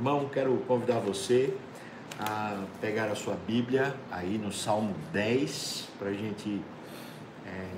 Irmão, 0.00 0.30
quero 0.32 0.56
convidar 0.66 0.98
você 0.98 1.54
a 2.18 2.64
pegar 2.80 3.10
a 3.10 3.14
sua 3.14 3.34
Bíblia 3.46 3.94
aí 4.10 4.38
no 4.38 4.50
Salmo 4.50 4.94
10 5.12 5.88
para 5.98 6.08
a 6.08 6.14
gente 6.14 6.62
é, 7.46 7.68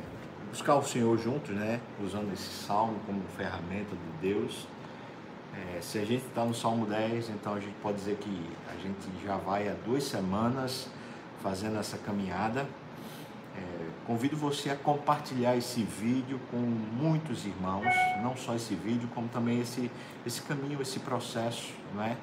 buscar 0.49 0.77
o 0.77 0.85
Senhor 0.85 1.19
juntos, 1.19 1.51
né? 1.51 1.81
Usando 2.01 2.33
esse 2.33 2.49
salmo 2.65 3.01
como 3.07 3.21
ferramenta 3.37 3.97
de 3.97 4.29
Deus. 4.29 4.69
É, 5.53 5.81
se 5.81 5.99
a 5.99 6.05
gente 6.05 6.25
está 6.25 6.45
no 6.45 6.55
Salmo 6.55 6.87
10, 6.87 7.31
então 7.31 7.55
a 7.55 7.59
gente 7.59 7.75
pode 7.83 7.97
dizer 7.97 8.17
que 8.19 8.51
a 8.69 8.81
gente 8.81 9.27
já 9.27 9.37
vai 9.37 9.69
há 9.69 9.75
duas 9.85 10.05
semanas 10.05 10.87
fazendo 11.43 11.77
essa 11.77 11.99
caminhada. 11.99 12.69
Convido 14.07 14.37
você 14.37 14.69
a 14.71 14.77
compartilhar 14.77 15.57
esse 15.57 15.85
vídeo 15.85 16.41
com 16.51 16.57
muitos 16.57 17.47
irmãos, 17.47 17.87
não 18.21 18.37
só 18.37 18.57
esse 18.57 18.75
vídeo, 18.75 19.09
como 19.15 19.29
também 19.29 19.61
esse, 19.61 19.89
esse 20.27 20.43
caminho, 20.43 20.83
esse 20.83 20.99
processo, 20.99 21.73
não 21.95 22.03
é? 22.03 22.17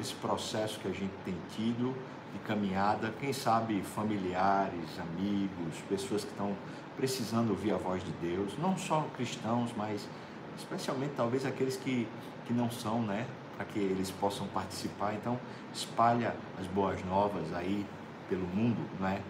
Esse, 0.00 0.14
processo 0.14 0.78
que 0.78 0.86
a 0.86 0.92
gente 0.92 1.12
tem 1.24 1.34
tido 1.56 1.96
de 2.32 2.38
caminhada, 2.40 3.12
quem 3.18 3.32
sabe 3.32 3.82
familiares, 3.82 5.00
amigos, 5.00 5.78
pessoas 5.88 6.22
que 6.22 6.30
estão 6.30 6.56
precisando 6.96 7.50
ouvir 7.50 7.72
a 7.72 7.76
voz 7.76 8.02
de 8.04 8.12
Deus, 8.12 8.56
não 8.58 8.76
só 8.76 9.04
cristãos, 9.16 9.72
mas 9.76 10.08
especialmente 10.56 11.14
talvez 11.16 11.44
aqueles 11.44 11.76
que, 11.76 12.06
que 12.46 12.52
não 12.52 12.70
são, 12.70 13.02
né? 13.02 13.26
Para 13.56 13.66
que 13.66 13.80
eles 13.80 14.12
possam 14.12 14.46
participar. 14.48 15.14
Então, 15.14 15.38
espalha 15.72 16.36
as 16.60 16.68
boas 16.68 17.04
novas 17.04 17.52
aí 17.52 17.84
pelo 18.28 18.46
mundo, 18.46 18.80
não 19.00 19.08
é? 19.08 19.20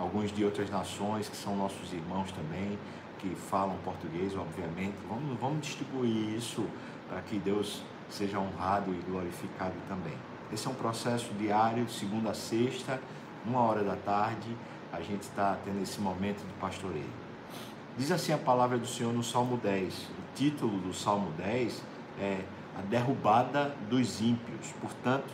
Alguns 0.00 0.32
de 0.32 0.42
outras 0.42 0.70
nações 0.70 1.28
que 1.28 1.36
são 1.36 1.54
nossos 1.54 1.92
irmãos 1.92 2.32
também, 2.32 2.78
que 3.18 3.34
falam 3.34 3.76
português, 3.84 4.34
obviamente. 4.34 4.94
Vamos, 5.06 5.38
vamos 5.38 5.60
distribuir 5.60 6.34
isso 6.34 6.66
para 7.06 7.20
que 7.20 7.38
Deus 7.38 7.82
seja 8.08 8.38
honrado 8.38 8.94
e 8.94 9.10
glorificado 9.10 9.74
também. 9.86 10.14
Esse 10.50 10.66
é 10.66 10.70
um 10.70 10.74
processo 10.74 11.34
diário, 11.34 11.86
segunda 11.90 12.30
a 12.30 12.34
sexta, 12.34 12.98
uma 13.44 13.60
hora 13.60 13.84
da 13.84 13.94
tarde, 13.94 14.56
a 14.90 15.02
gente 15.02 15.20
está 15.20 15.58
tendo 15.66 15.82
esse 15.82 16.00
momento 16.00 16.38
de 16.46 16.52
pastoreio. 16.54 17.12
Diz 17.98 18.10
assim 18.10 18.32
a 18.32 18.38
palavra 18.38 18.78
do 18.78 18.86
Senhor 18.86 19.12
no 19.12 19.22
Salmo 19.22 19.58
10. 19.58 19.94
O 19.94 20.34
título 20.34 20.78
do 20.78 20.94
Salmo 20.94 21.30
10 21.32 21.82
é 22.18 22.40
A 22.78 22.80
Derrubada 22.80 23.76
dos 23.90 24.22
Ímpios. 24.22 24.72
Portanto, 24.80 25.28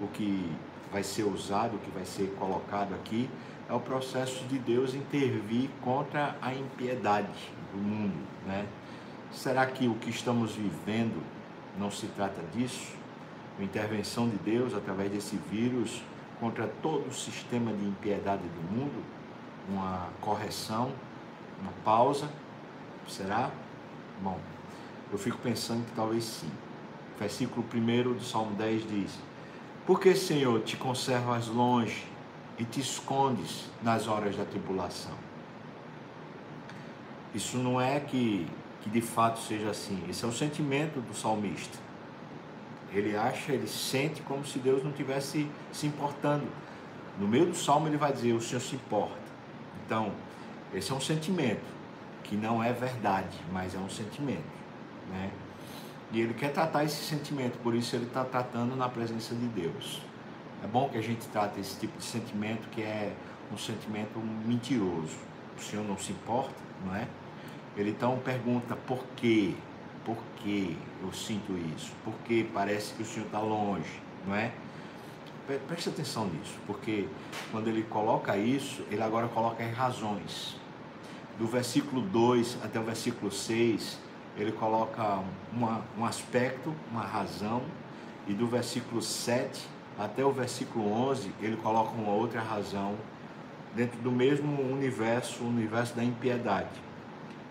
o 0.00 0.08
que 0.08 0.52
vai 0.92 1.02
ser 1.02 1.24
usado, 1.24 1.78
que 1.78 1.90
vai 1.90 2.04
ser 2.04 2.34
colocado 2.38 2.94
aqui, 2.94 3.28
é 3.68 3.72
o 3.72 3.80
processo 3.80 4.44
de 4.44 4.58
Deus 4.58 4.94
intervir 4.94 5.70
contra 5.82 6.36
a 6.42 6.52
impiedade 6.52 7.28
do 7.72 7.78
mundo. 7.78 8.26
Né? 8.46 8.66
Será 9.32 9.66
que 9.66 9.86
o 9.86 9.94
que 9.94 10.10
estamos 10.10 10.52
vivendo 10.52 11.22
não 11.78 11.90
se 11.90 12.06
trata 12.08 12.42
disso? 12.52 12.92
Uma 13.56 13.64
intervenção 13.64 14.28
de 14.28 14.36
Deus 14.38 14.74
através 14.74 15.10
desse 15.10 15.36
vírus 15.50 16.02
contra 16.40 16.66
todo 16.66 17.08
o 17.08 17.12
sistema 17.12 17.72
de 17.72 17.84
impiedade 17.84 18.42
do 18.42 18.74
mundo? 18.74 19.04
Uma 19.68 20.08
correção 20.20 20.90
uma 21.60 21.72
pausa? 21.84 22.28
Será? 23.06 23.50
Bom, 24.22 24.38
eu 25.12 25.18
fico 25.18 25.38
pensando 25.38 25.84
que 25.84 25.92
talvez 25.92 26.24
sim. 26.24 26.50
Versículo 27.18 27.64
1 27.72 28.14
do 28.14 28.24
Salmo 28.24 28.54
10 28.56 28.88
diz: 28.88 29.18
Porque, 29.90 30.14
Senhor, 30.14 30.60
te 30.60 30.76
conservas 30.76 31.48
longe 31.48 32.06
e 32.56 32.64
te 32.64 32.78
escondes 32.78 33.68
nas 33.82 34.06
horas 34.06 34.36
da 34.36 34.44
tribulação? 34.44 35.10
Isso 37.34 37.58
não 37.58 37.80
é 37.80 37.98
que, 37.98 38.46
que 38.82 38.88
de 38.88 39.00
fato 39.00 39.40
seja 39.40 39.70
assim. 39.70 40.00
Esse 40.08 40.24
é 40.24 40.28
o 40.28 40.32
sentimento 40.32 41.00
do 41.00 41.12
salmista. 41.12 41.76
Ele 42.92 43.16
acha, 43.16 43.52
ele 43.52 43.66
sente 43.66 44.22
como 44.22 44.46
se 44.46 44.60
Deus 44.60 44.84
não 44.84 44.92
tivesse 44.92 45.50
se 45.72 45.88
importando. 45.88 46.46
No 47.18 47.26
meio 47.26 47.46
do 47.46 47.56
salmo 47.56 47.88
ele 47.88 47.96
vai 47.96 48.12
dizer: 48.12 48.32
O 48.32 48.40
Senhor 48.40 48.60
se 48.60 48.76
importa. 48.76 49.18
Então, 49.84 50.12
esse 50.72 50.92
é 50.92 50.94
um 50.94 51.00
sentimento 51.00 51.66
que 52.22 52.36
não 52.36 52.62
é 52.62 52.72
verdade, 52.72 53.36
mas 53.52 53.74
é 53.74 53.78
um 53.78 53.90
sentimento, 53.90 54.52
né? 55.10 55.32
E 56.12 56.20
ele 56.20 56.34
quer 56.34 56.52
tratar 56.52 56.84
esse 56.84 57.04
sentimento, 57.04 57.58
por 57.58 57.74
isso 57.74 57.94
ele 57.94 58.06
está 58.06 58.24
tratando 58.24 58.74
na 58.74 58.88
presença 58.88 59.34
de 59.34 59.46
Deus. 59.46 60.02
É 60.62 60.66
bom 60.66 60.88
que 60.88 60.98
a 60.98 61.02
gente 61.02 61.26
trate 61.28 61.60
esse 61.60 61.78
tipo 61.78 61.96
de 61.96 62.04
sentimento 62.04 62.68
que 62.70 62.82
é 62.82 63.12
um 63.52 63.56
sentimento 63.56 64.18
mentiroso. 64.44 65.16
O 65.56 65.62
Senhor 65.62 65.84
não 65.84 65.96
se 65.96 66.12
importa, 66.12 66.54
não 66.84 66.94
é? 66.94 67.06
Ele 67.76 67.90
então 67.90 68.18
pergunta 68.18 68.74
por 68.74 69.04
quê? 69.16 69.54
Por 70.04 70.16
que 70.36 70.76
eu 71.02 71.12
sinto 71.12 71.56
isso? 71.76 71.92
Porque 72.04 72.46
parece 72.52 72.94
que 72.94 73.02
o 73.02 73.06
Senhor 73.06 73.26
está 73.26 73.38
longe, 73.38 74.02
não 74.26 74.34
é? 74.34 74.52
Preste 75.66 75.88
atenção 75.88 76.26
nisso, 76.26 76.56
porque 76.66 77.08
quando 77.50 77.68
ele 77.68 77.82
coloca 77.82 78.36
isso, 78.36 78.84
ele 78.90 79.02
agora 79.02 79.28
coloca 79.28 79.64
as 79.64 79.74
razões 79.74 80.56
do 81.38 81.46
versículo 81.46 82.02
2 82.02 82.58
até 82.62 82.78
o 82.78 82.84
versículo 82.84 83.32
6, 83.32 83.98
ele 84.40 84.52
coloca 84.52 85.20
uma, 85.52 85.82
um 85.98 86.04
aspecto, 86.04 86.74
uma 86.90 87.02
razão, 87.02 87.62
e 88.26 88.32
do 88.32 88.46
versículo 88.46 89.02
7 89.02 89.68
até 89.98 90.24
o 90.24 90.32
versículo 90.32 90.90
11, 91.10 91.30
ele 91.42 91.56
coloca 91.56 91.90
uma 91.90 92.12
outra 92.12 92.40
razão, 92.40 92.94
dentro 93.74 94.00
do 94.00 94.10
mesmo 94.10 94.62
universo, 94.72 95.44
o 95.44 95.48
universo 95.48 95.94
da 95.94 96.02
impiedade. 96.02 96.70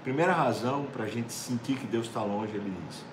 Primeira 0.04 0.34
razão 0.34 0.86
para 0.92 1.04
a 1.04 1.08
gente 1.08 1.32
sentir 1.32 1.76
que 1.78 1.86
Deus 1.86 2.08
está 2.08 2.24
longe, 2.24 2.56
ele 2.56 2.74
diz: 2.88 3.04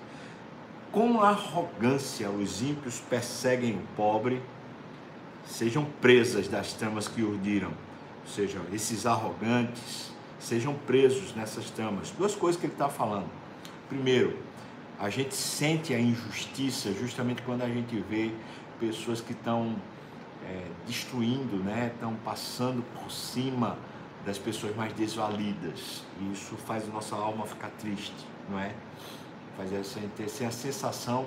Com 0.91 1.21
arrogância 1.21 2.29
os 2.29 2.61
ímpios 2.61 2.99
perseguem 2.99 3.75
o 3.75 3.81
pobre, 3.95 4.41
sejam 5.45 5.85
presas 6.01 6.47
das 6.47 6.73
tramas 6.73 7.07
que 7.07 7.21
urdiram. 7.21 7.69
Ou 8.23 8.27
seja, 8.27 8.59
esses 8.73 9.05
arrogantes, 9.05 10.11
sejam 10.39 10.73
presos 10.73 11.35
nessas 11.35 11.69
tramas. 11.69 12.09
Duas 12.11 12.35
coisas 12.35 12.59
que 12.59 12.65
ele 12.65 12.73
está 12.73 12.89
falando. 12.89 13.29
Primeiro, 13.89 14.37
a 14.99 15.09
gente 15.09 15.33
sente 15.33 15.93
a 15.93 15.99
injustiça 15.99 16.91
justamente 16.93 17.41
quando 17.43 17.61
a 17.61 17.69
gente 17.69 17.95
vê 18.09 18.31
pessoas 18.79 19.21
que 19.21 19.31
estão 19.31 19.75
é, 20.45 20.65
destruindo, 20.85 21.57
né? 21.57 21.91
estão 21.93 22.15
passando 22.23 22.83
por 22.93 23.11
cima 23.11 23.77
das 24.25 24.37
pessoas 24.37 24.75
mais 24.75 24.91
desvalidas. 24.93 26.03
E 26.19 26.33
isso 26.33 26.55
faz 26.57 26.83
a 26.87 26.91
nossa 26.91 27.15
alma 27.15 27.45
ficar 27.45 27.69
triste, 27.79 28.25
não 28.49 28.59
é? 28.59 28.73
Faz 29.55 29.71
essa, 29.71 29.99
ter 30.15 30.25
a 30.25 30.51
sensação 30.51 31.25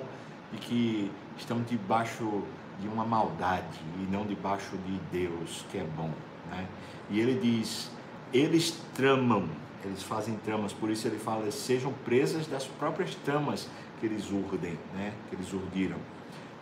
de 0.51 0.59
que 0.59 1.11
estamos 1.37 1.67
debaixo 1.67 2.43
de 2.79 2.87
uma 2.87 3.05
maldade 3.05 3.79
e 3.99 4.11
não 4.11 4.25
debaixo 4.25 4.77
de 4.85 4.99
Deus, 5.11 5.65
que 5.71 5.77
é 5.77 5.83
bom. 5.83 6.11
Né? 6.49 6.67
E 7.09 7.19
ele 7.19 7.39
diz: 7.39 7.91
eles 8.33 8.79
tramam, 8.93 9.47
eles 9.87 10.03
fazem 10.03 10.35
tramas, 10.35 10.73
por 10.73 10.89
isso 10.89 11.07
ele 11.07 11.17
fala, 11.17 11.49
sejam 11.51 11.93
presas 12.05 12.47
das 12.47 12.65
próprias 12.65 13.15
tramas 13.15 13.69
que 13.99 14.05
eles 14.05 14.31
urdem, 14.31 14.77
né? 14.93 15.13
que 15.29 15.35
eles 15.35 15.51
urdiram. 15.53 15.97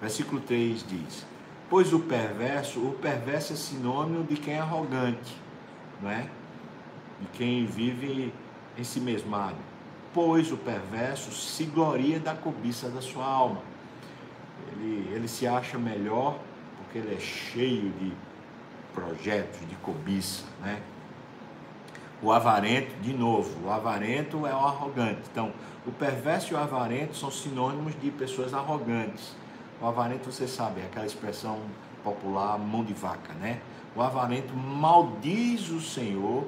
Versículo 0.02 0.42
3 0.42 0.86
diz: 0.88 1.26
Pois 1.70 1.94
o 1.94 2.00
perverso, 2.00 2.80
o 2.80 2.94
perverso 2.94 3.54
é 3.54 3.56
sinônimo 3.56 4.24
de 4.24 4.36
quem 4.36 4.56
é 4.56 4.60
arrogante, 4.60 5.36
não 6.02 6.10
é? 6.10 6.30
De 7.20 7.28
quem 7.34 7.66
vive 7.66 8.34
em 8.78 8.84
si 8.84 9.00
mesmado. 9.00 9.58
Pois 10.14 10.52
o 10.52 10.58
perverso 10.58 11.32
se 11.32 11.66
gloria 11.66 12.20
da 12.20 12.34
cobiça 12.34 12.90
da 12.90 13.02
sua 13.02 13.26
alma. 13.26 13.62
Ele, 14.72 15.10
ele 15.14 15.28
se 15.28 15.46
acha 15.46 15.78
melhor 15.78 16.40
porque 16.78 16.98
ele 16.98 17.14
é 17.14 17.20
cheio 17.20 17.92
de 18.00 18.12
projetos, 18.94 19.60
de 19.68 19.76
cobiça, 19.76 20.44
né? 20.62 20.82
O 22.22 22.34
avarento, 22.34 22.94
de 23.02 23.14
novo, 23.14 23.66
o 23.66 23.72
avarento 23.72 24.46
é 24.46 24.54
o 24.54 24.58
arrogante. 24.58 25.22
Então, 25.32 25.54
o 25.88 25.92
perverso 25.92 26.54
e 26.54 26.56
o 26.56 26.60
avarento 26.60 27.16
são 27.16 27.32
sinônimos 27.32 27.94
de 28.02 28.12
pessoas 28.12 28.54
arrogantes. 28.54 29.34
O 29.82 29.86
avarento, 29.86 30.30
você 30.30 30.46
sabe, 30.46 30.82
é 30.82 30.84
aquela 30.84 31.06
expressão 31.06 31.60
popular, 32.04 32.58
mão 32.60 32.84
de 32.84 32.94
vaca, 32.94 33.34
né? 33.36 33.62
O 33.96 34.02
avarento 34.02 34.54
maldiz 34.54 35.70
o 35.70 35.80
Senhor 35.80 36.46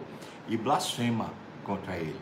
e 0.49 0.57
blasfema 0.57 1.29
contra 1.63 1.95
ele. 1.95 2.19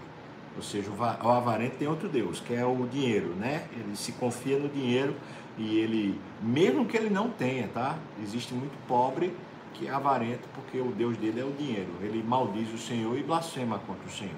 Ou 0.56 0.62
seja, 0.62 0.92
o 0.92 1.30
avarento 1.30 1.78
tem 1.78 1.88
outro 1.88 2.08
Deus, 2.08 2.40
que 2.40 2.54
é 2.54 2.64
o 2.64 2.88
dinheiro, 2.88 3.30
né? 3.30 3.66
Ele 3.72 3.96
se 3.96 4.12
confia 4.12 4.60
no 4.60 4.70
dinheiro 4.70 5.16
e 5.58 5.80
ele, 5.80 6.20
mesmo 6.42 6.86
que 6.86 6.96
ele 6.96 7.10
não 7.10 7.30
tenha, 7.30 7.68
tá? 7.68 7.98
Existe 8.22 8.54
muito 8.54 8.78
pobre 8.88 9.36
que 9.74 9.88
é 9.88 9.92
avarento, 9.92 10.48
porque 10.54 10.80
o 10.80 10.92
Deus 10.92 11.18
dele 11.18 11.40
é 11.40 11.44
o 11.44 11.52
dinheiro. 11.52 11.92
Ele 12.02 12.24
maldiz 12.24 12.74
o 12.74 12.78
Senhor 12.78 13.18
e 13.18 13.24
blasfema 13.24 13.80
contra 13.80 14.06
o 14.06 14.12
Senhor. 14.12 14.34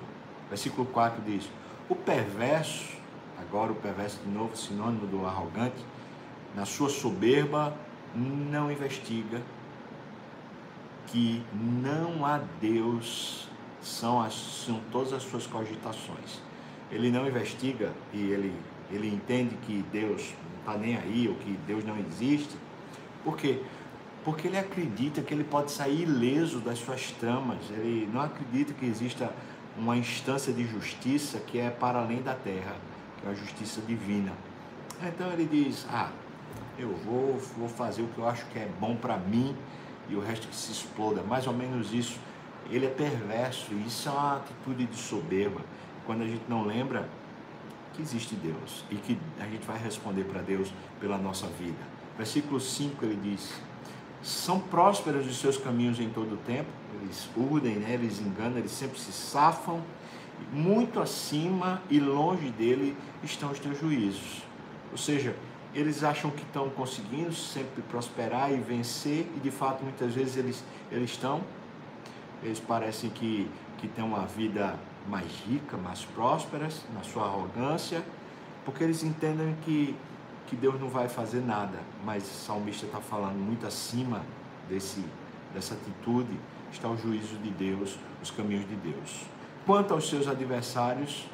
Versículo 0.50 0.86
4 0.88 1.22
diz: 1.26 1.50
O 1.90 1.96
perverso, 1.96 2.96
agora 3.40 3.72
o 3.72 3.76
perverso 3.76 4.20
de 4.24 4.30
novo, 4.30 4.56
sinônimo 4.56 5.08
do 5.08 5.26
arrogante, 5.26 5.84
na 6.56 6.66
sua 6.66 6.90
soberba 6.90 7.74
não 8.16 8.72
investiga 8.72 9.42
que 11.08 11.44
não 11.54 12.26
há 12.26 12.40
Deus, 12.60 13.48
são, 13.82 14.22
as, 14.22 14.34
são 14.34 14.80
todas 14.92 15.14
as 15.14 15.24
suas 15.24 15.46
cogitações. 15.46 16.42
Ele 16.92 17.10
não 17.10 17.28
investiga 17.28 17.92
e 18.14 18.20
ele, 18.32 18.54
ele 18.90 19.08
entende 19.08 19.56
que 19.66 19.84
Deus 19.92 20.34
está 20.60 20.78
nem 20.78 20.98
aí, 20.98 21.28
ou 21.28 21.36
que 21.36 21.52
Deus 21.68 21.84
não 21.84 21.98
existe. 21.98 22.56
Por 23.24 23.38
quê? 23.38 23.62
Ele 24.48 24.58
acredita 24.58 25.22
que 25.22 25.34
ele 25.34 25.44
pode 25.44 25.72
sair 25.72 26.04
ileso 26.04 26.60
das 26.60 26.80
suas 26.80 27.12
tramas, 27.12 27.58
ele 27.72 28.08
não 28.14 28.22
acredita 28.22 28.74
que 28.74 28.86
exista 28.86 29.32
uma 29.78 29.98
instância 29.98 30.54
de 30.54 30.66
justiça 30.68 31.40
que 31.40 31.58
é 31.58 31.70
para 31.70 32.00
além 32.00 32.22
da 32.22 32.36
terra, 32.36 32.76
que 33.20 33.28
é 33.28 33.32
a 33.32 33.34
justiça 33.34 33.82
divina. 33.82 34.32
Então 35.04 35.32
ele 35.32 35.46
diz: 35.46 35.88
Ah, 35.90 36.12
eu 36.78 36.94
vou, 37.06 37.40
vou 37.58 37.68
fazer 37.68 38.04
o 38.04 38.08
que 38.08 38.20
eu 38.20 38.28
acho 38.28 38.46
que 38.48 38.60
é 38.60 38.70
bom 38.80 38.96
para 38.96 39.18
mim 39.18 39.56
e 40.10 40.16
o 40.16 40.20
resto 40.20 40.48
que 40.48 40.56
se 40.56 40.72
exploda. 40.72 41.24
Mais 41.24 41.48
ou 41.48 41.54
menos 41.54 41.94
isso. 41.94 42.20
Ele 42.70 42.86
é 42.86 42.90
perverso 42.90 43.74
e 43.74 43.88
isso 43.88 44.08
é 44.08 44.12
uma 44.12 44.38
atitude 44.38 44.86
de 44.86 44.96
soberba. 44.96 45.62
Quando 46.06 46.22
a 46.22 46.28
gente 46.28 46.44
não 46.48 46.64
lembra 46.64 47.10
que 47.94 48.02
existe 48.02 48.36
Deus 48.36 48.86
e 48.90 48.96
que 48.96 49.18
a 49.40 49.46
gente 49.46 49.66
vai 49.66 49.78
responder 49.78 50.24
para 50.24 50.42
Deus 50.42 50.72
pela 51.00 51.18
nossa 51.18 51.48
vida. 51.48 51.80
Versículo 52.18 52.60
5 52.60 53.04
ele 53.04 53.20
diz: 53.22 53.54
São 54.22 54.60
prósperos 54.60 55.26
os 55.28 55.40
seus 55.40 55.58
caminhos 55.58 56.00
em 56.00 56.10
todo 56.10 56.34
o 56.34 56.38
tempo, 56.38 56.70
eles 57.02 57.30
urdem, 57.36 57.76
né? 57.76 57.94
eles 57.94 58.20
enganam, 58.20 58.58
eles 58.58 58.72
sempre 58.72 59.00
se 59.00 59.12
safam. 59.12 59.82
Muito 60.52 61.00
acima 61.00 61.82
e 61.90 62.00
longe 62.00 62.50
dele 62.50 62.98
estão 63.24 63.52
os 63.52 63.60
teus 63.60 63.80
juízos. 63.80 64.42
Ou 64.92 64.98
seja, 64.98 65.36
eles 65.74 66.04
acham 66.04 66.30
que 66.30 66.42
estão 66.42 66.70
conseguindo 66.70 67.34
sempre 67.34 67.82
prosperar 67.84 68.52
e 68.52 68.58
vencer, 68.58 69.26
e 69.36 69.40
de 69.40 69.52
fato 69.52 69.84
muitas 69.84 70.14
vezes 70.14 70.38
eles, 70.38 70.64
eles 70.92 71.12
estão. 71.12 71.42
Eles 72.44 72.60
parecem 72.60 73.10
que, 73.10 73.50
que 73.78 73.88
têm 73.88 74.04
uma 74.04 74.26
vida 74.26 74.76
mais 75.08 75.28
rica, 75.48 75.78
mais 75.78 76.04
prósperas, 76.04 76.82
na 76.94 77.04
sua 77.04 77.24
arrogância, 77.24 78.04
porque 78.66 78.84
eles 78.84 79.04
entendem 79.04 79.56
que, 79.64 79.96
que 80.52 80.56
Deus 80.58 80.78
não 80.82 80.90
vai 80.90 81.08
fazer 81.08 81.40
nada. 81.40 81.80
Mas 82.04 82.24
o 82.24 82.46
salmista 82.46 82.86
está 82.86 83.00
falando 83.00 83.38
muito 83.38 83.66
acima 83.66 84.22
desse, 84.68 85.02
dessa 85.54 85.76
atitude, 85.76 86.38
está 86.70 86.90
o 86.90 86.98
juízo 86.98 87.38
de 87.38 87.50
Deus, 87.52 87.98
os 88.22 88.30
caminhos 88.30 88.68
de 88.68 88.76
Deus. 88.76 89.22
Quanto 89.66 89.94
aos 89.94 90.10
seus 90.10 90.28
adversários, 90.28 91.26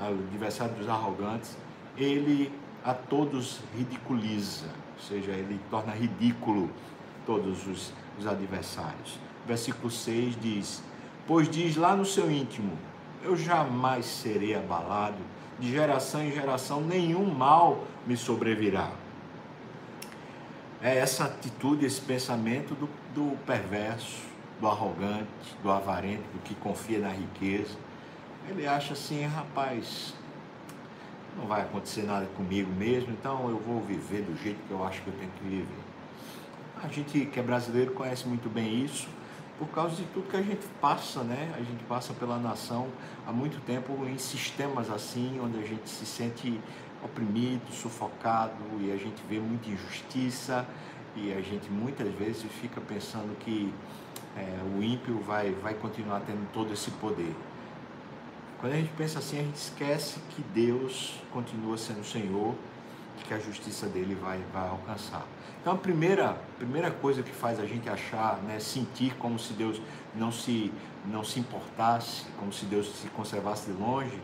adversários 0.00 0.76
dos 0.76 0.88
arrogantes, 0.88 1.56
ele 1.96 2.52
a 2.84 2.92
todos 2.92 3.60
ridiculiza, 3.76 4.66
ou 4.66 5.02
seja, 5.04 5.30
ele 5.30 5.60
torna 5.70 5.92
ridículo 5.92 6.68
todos 7.24 7.64
os, 7.64 7.92
os 8.18 8.26
adversários. 8.26 9.20
Versículo 9.46 9.88
6 9.88 10.36
diz: 10.40 10.82
Pois 11.28 11.48
diz 11.48 11.76
lá 11.76 11.94
no 11.94 12.04
seu 12.04 12.28
íntimo: 12.28 12.76
Eu 13.22 13.36
jamais 13.36 14.04
serei 14.06 14.56
abalado, 14.56 15.18
de 15.58 15.70
geração 15.70 16.22
em 16.22 16.32
geração 16.32 16.80
nenhum 16.80 17.24
mal 17.24 17.84
me 18.06 18.16
sobrevirá. 18.16 18.90
É 20.80 20.96
essa 20.96 21.24
atitude, 21.24 21.84
esse 21.84 22.00
pensamento 22.00 22.74
do, 22.74 22.88
do 23.12 23.36
perverso, 23.44 24.22
do 24.60 24.68
arrogante, 24.68 25.56
do 25.62 25.70
avarento, 25.70 26.22
do 26.32 26.38
que 26.44 26.54
confia 26.54 27.00
na 27.00 27.10
riqueza. 27.10 27.76
Ele 28.48 28.66
acha 28.66 28.92
assim, 28.92 29.24
rapaz, 29.26 30.14
não 31.36 31.46
vai 31.46 31.62
acontecer 31.62 32.02
nada 32.02 32.26
comigo 32.36 32.70
mesmo, 32.72 33.12
então 33.12 33.48
eu 33.48 33.58
vou 33.58 33.80
viver 33.80 34.22
do 34.22 34.40
jeito 34.42 34.58
que 34.66 34.70
eu 34.70 34.84
acho 34.84 35.02
que 35.02 35.08
eu 35.08 35.14
tenho 35.14 35.30
que 35.32 35.44
viver. 35.44 35.88
A 36.82 36.88
gente 36.88 37.26
que 37.26 37.40
é 37.40 37.42
brasileiro 37.42 37.92
conhece 37.92 38.26
muito 38.26 38.48
bem 38.48 38.84
isso, 38.84 39.08
por 39.58 39.68
causa 39.68 39.96
de 39.96 40.04
tudo 40.04 40.28
que 40.28 40.36
a 40.36 40.42
gente 40.42 40.64
passa, 40.80 41.22
né? 41.22 41.52
A 41.54 41.58
gente 41.58 41.82
passa 41.84 42.12
pela 42.14 42.38
nação 42.38 42.88
há 43.26 43.32
muito 43.32 43.60
tempo 43.64 43.92
em 44.06 44.16
sistemas 44.16 44.90
assim, 44.90 45.40
onde 45.42 45.58
a 45.58 45.66
gente 45.66 45.88
se 45.88 46.06
sente 46.06 46.60
oprimido, 47.04 47.72
sufocado 47.72 48.54
e 48.80 48.92
a 48.92 48.96
gente 48.96 49.22
vê 49.28 49.38
muita 49.38 49.68
injustiça 49.68 50.66
e 51.16 51.32
a 51.32 51.40
gente 51.40 51.68
muitas 51.70 52.12
vezes 52.14 52.44
fica 52.60 52.80
pensando 52.80 53.36
que 53.38 53.72
é, 54.36 54.58
o 54.76 54.82
ímpio 54.82 55.18
vai, 55.20 55.50
vai 55.50 55.74
continuar 55.74 56.20
tendo 56.20 56.46
todo 56.52 56.72
esse 56.72 56.90
poder. 56.92 57.34
Quando 58.60 58.72
a 58.72 58.76
gente 58.76 58.90
pensa 58.96 59.18
assim, 59.18 59.38
a 59.38 59.42
gente 59.42 59.56
esquece 59.56 60.20
que 60.30 60.42
Deus 60.42 61.14
continua 61.32 61.76
sendo 61.76 62.04
Senhor 62.04 62.54
que 63.24 63.34
a 63.34 63.38
justiça 63.38 63.86
dele 63.86 64.14
vai, 64.14 64.38
vai 64.52 64.68
alcançar. 64.68 65.26
Então, 65.60 65.72
a 65.72 65.76
primeira, 65.76 66.40
primeira 66.56 66.90
coisa 66.90 67.22
que 67.22 67.32
faz 67.32 67.58
a 67.60 67.66
gente 67.66 67.88
achar, 67.88 68.38
né, 68.42 68.58
sentir 68.58 69.14
como 69.16 69.38
se 69.38 69.52
Deus 69.52 69.80
não 70.14 70.30
se, 70.30 70.72
não 71.04 71.24
se 71.24 71.40
importasse, 71.40 72.24
como 72.38 72.52
se 72.52 72.64
Deus 72.64 72.88
se 73.00 73.08
conservasse 73.08 73.70
de 73.70 73.78
longe, 73.78 74.18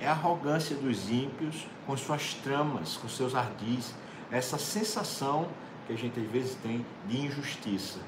é 0.00 0.06
a 0.06 0.12
arrogância 0.12 0.74
dos 0.76 1.10
ímpios 1.10 1.66
com 1.86 1.96
suas 1.96 2.34
tramas, 2.34 2.96
com 2.96 3.08
seus 3.08 3.34
ardis, 3.34 3.94
essa 4.30 4.58
sensação 4.58 5.48
que 5.86 5.92
a 5.92 5.96
gente 5.96 6.18
às 6.18 6.26
vezes 6.26 6.54
tem 6.56 6.84
de 7.06 7.18
injustiça, 7.18 7.98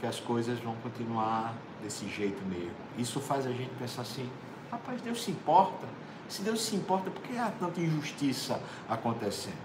que 0.00 0.06
as 0.06 0.18
coisas 0.18 0.58
vão 0.60 0.74
continuar 0.76 1.54
desse 1.82 2.08
jeito 2.08 2.42
mesmo. 2.46 2.74
Isso 2.96 3.20
faz 3.20 3.46
a 3.46 3.50
gente 3.50 3.70
pensar 3.78 4.02
assim: 4.02 4.30
Rapaz, 4.70 5.00
Deus 5.02 5.22
se 5.22 5.30
importa. 5.30 5.86
Se 6.30 6.42
Deus 6.42 6.62
se 6.62 6.76
importa, 6.76 7.10
por 7.10 7.20
que 7.22 7.36
há 7.36 7.50
tanta 7.50 7.80
injustiça 7.80 8.60
acontecendo? 8.88 9.58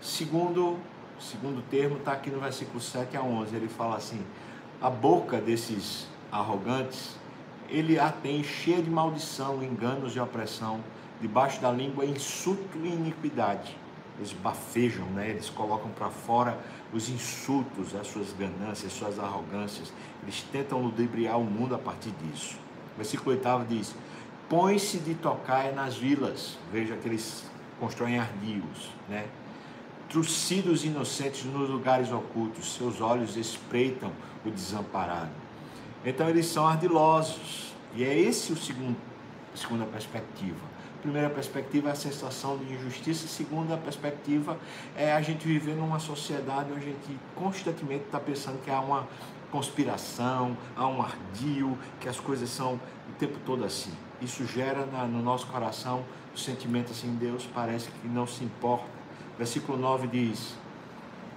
Segundo, 0.00 0.76
segundo 1.20 1.62
termo 1.70 1.98
está 1.98 2.10
aqui 2.10 2.28
no 2.28 2.40
versículo 2.40 2.80
7 2.80 3.16
a 3.16 3.22
11. 3.22 3.54
Ele 3.54 3.68
fala 3.68 3.96
assim: 3.96 4.20
a 4.80 4.90
boca 4.90 5.40
desses 5.40 6.08
arrogantes, 6.32 7.16
ele 7.68 8.00
a 8.00 8.10
tem 8.10 8.42
cheia 8.42 8.82
de 8.82 8.90
maldição, 8.90 9.62
enganos 9.62 10.16
e 10.16 10.20
opressão. 10.20 10.80
Debaixo 11.20 11.60
da 11.60 11.70
língua, 11.70 12.04
insulto 12.04 12.78
e 12.82 12.88
iniquidade. 12.88 13.78
Eles 14.18 14.32
bafejam, 14.32 15.06
né? 15.06 15.30
eles 15.30 15.48
colocam 15.48 15.88
para 15.92 16.10
fora 16.10 16.58
os 16.92 17.08
insultos, 17.08 17.94
as 17.94 18.08
suas 18.08 18.32
ganâncias, 18.32 18.86
as 18.86 18.92
suas 18.92 19.18
arrogâncias. 19.20 19.92
Eles 20.24 20.42
tentam 20.50 20.82
ludibriar 20.82 21.38
o 21.38 21.44
mundo 21.44 21.76
a 21.76 21.78
partir 21.78 22.10
disso. 22.10 22.56
Versículo 22.96 23.36
8 23.36 23.66
diz: 23.68 23.94
põe-se 24.52 24.98
de 24.98 25.14
tocar 25.14 25.72
nas 25.72 25.96
vilas. 25.96 26.58
Veja 26.70 26.94
que 26.94 27.08
eles 27.08 27.50
constroem 27.80 28.18
ardios, 28.18 28.90
né? 29.08 29.24
Trucidos 30.10 30.84
inocentes 30.84 31.46
nos 31.46 31.70
lugares 31.70 32.12
ocultos, 32.12 32.74
seus 32.74 33.00
olhos 33.00 33.38
espreitam 33.38 34.12
o 34.44 34.50
desamparado. 34.50 35.30
Então 36.04 36.28
eles 36.28 36.44
são 36.44 36.66
ardilosos. 36.66 37.72
E 37.94 38.04
é 38.04 38.14
esse 38.14 38.52
o 38.52 38.56
segundo, 38.56 38.98
a 39.54 39.56
segunda 39.56 39.86
perspectiva. 39.86 40.60
A 40.98 41.00
primeira 41.00 41.30
perspectiva 41.30 41.88
é 41.88 41.92
a 41.92 41.96
sensação 41.96 42.58
de 42.58 42.74
injustiça, 42.74 43.24
a 43.24 43.28
segunda 43.28 43.78
perspectiva 43.78 44.58
é 44.94 45.14
a 45.14 45.22
gente 45.22 45.46
viver 45.46 45.74
numa 45.74 45.98
sociedade 45.98 46.70
onde 46.70 46.80
a 46.80 46.84
gente 46.84 47.18
constantemente 47.34 48.04
está 48.04 48.20
pensando 48.20 48.62
que 48.62 48.70
há 48.70 48.80
uma 48.80 49.08
conspiração, 49.50 50.58
há 50.76 50.86
um 50.86 51.00
ardil, 51.00 51.78
que 51.98 52.06
as 52.06 52.20
coisas 52.20 52.50
são 52.50 52.74
o 52.74 53.12
tempo 53.18 53.38
todo 53.46 53.64
assim 53.64 53.92
isso 54.22 54.46
gera 54.46 54.86
na, 54.86 55.04
no 55.04 55.22
nosso 55.22 55.46
coração 55.46 56.04
o 56.34 56.38
sentimento 56.38 56.92
assim, 56.92 57.14
Deus 57.14 57.48
parece 57.54 57.90
que 57.90 58.08
não 58.08 58.26
se 58.26 58.42
importa. 58.44 58.86
Versículo 59.36 59.78
9 59.78 60.06
diz: 60.08 60.56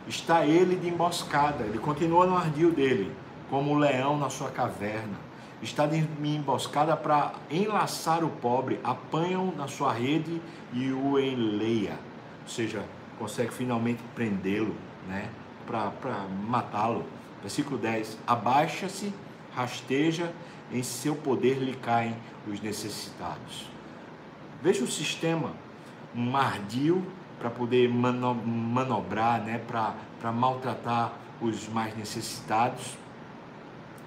Está 0.07 0.45
ele 0.45 0.75
de 0.75 0.87
emboscada, 0.87 1.63
ele 1.63 1.79
continua 1.79 2.25
no 2.25 2.37
ardil 2.37 2.71
dele, 2.71 3.11
como 3.49 3.73
o 3.73 3.77
leão 3.77 4.17
na 4.17 4.29
sua 4.29 4.49
caverna. 4.49 5.25
Está 5.61 5.85
de 5.87 5.97
emboscada 6.23 6.95
para 6.95 7.33
enlaçar 7.49 8.23
o 8.23 8.29
pobre, 8.29 8.79
apanham 8.83 9.53
na 9.55 9.67
sua 9.67 9.91
rede 9.91 10.41
e 10.73 10.91
o 10.91 11.17
enleia. 11.17 11.97
Ou 12.43 12.49
seja, 12.49 12.83
consegue 13.17 13.53
finalmente 13.53 14.01
prendê-lo, 14.13 14.75
né? 15.07 15.29
Para 15.65 16.27
matá-lo. 16.47 17.05
Versículo 17.41 17.77
10: 17.77 18.19
Abaixa-se, 18.27 19.13
rasteja 19.55 20.33
em 20.71 20.83
seu 20.83 21.15
poder 21.15 21.57
lhe 21.57 21.73
caem 21.75 22.15
os 22.47 22.59
necessitados. 22.61 23.65
Veja 24.61 24.83
o 24.83 24.87
sistema, 24.87 25.53
um 26.15 26.35
ardil 26.35 27.05
para 27.39 27.49
poder 27.49 27.89
manobrar, 27.89 29.41
né, 29.41 29.59
para 29.67 30.31
maltratar 30.31 31.13
os 31.41 31.67
mais 31.69 31.95
necessitados. 31.95 32.97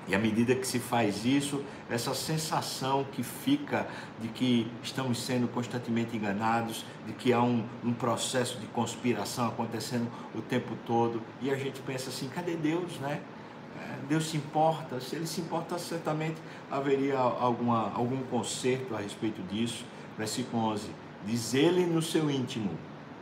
E 0.06 0.14
à 0.14 0.18
medida 0.18 0.54
que 0.54 0.66
se 0.66 0.78
faz 0.78 1.26
isso, 1.26 1.62
essa 1.90 2.14
sensação 2.14 3.04
que 3.12 3.22
fica 3.22 3.86
de 4.20 4.28
que 4.28 4.70
estamos 4.82 5.22
sendo 5.22 5.46
constantemente 5.48 6.16
enganados, 6.16 6.84
de 7.06 7.12
que 7.12 7.30
há 7.30 7.42
um, 7.42 7.62
um 7.84 7.92
processo 7.92 8.58
de 8.58 8.66
conspiração 8.68 9.48
acontecendo 9.48 10.10
o 10.34 10.40
tempo 10.40 10.74
todo, 10.86 11.20
e 11.42 11.50
a 11.50 11.56
gente 11.56 11.80
pensa 11.82 12.08
assim: 12.08 12.26
cadê 12.28 12.56
Deus, 12.56 12.98
né? 13.00 13.20
Deus 14.08 14.30
se 14.30 14.36
importa, 14.36 15.00
se 15.00 15.16
ele 15.16 15.26
se 15.26 15.40
importa, 15.40 15.78
certamente 15.78 16.36
haveria 16.70 17.18
alguma, 17.18 17.92
algum 17.92 18.22
conserto 18.24 18.94
a 18.94 18.98
respeito 18.98 19.42
disso. 19.42 19.84
Versículo 20.16 20.64
11: 20.64 20.90
Diz 21.24 21.54
ele 21.54 21.84
no 21.86 22.00
seu 22.00 22.30
íntimo, 22.30 22.70